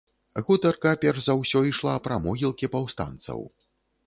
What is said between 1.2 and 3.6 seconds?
за ўсё, ішла пра могілкі паўстанцаў.